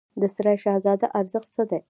د 0.21 0.23
سرای 0.35 0.57
شهزاده 0.63 1.07
ارزښت 1.19 1.49
څه 1.55 1.63
دی؟ 1.69 1.79